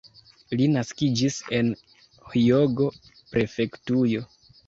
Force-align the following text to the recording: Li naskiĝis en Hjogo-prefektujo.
Li 0.61 0.67
naskiĝis 0.75 1.35
en 1.57 1.69
Hjogo-prefektujo. 2.33 4.27